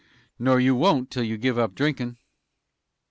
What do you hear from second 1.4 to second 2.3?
up drinkin'."